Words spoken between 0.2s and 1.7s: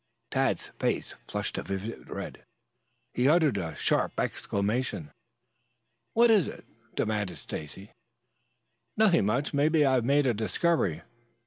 Tad's face flushed a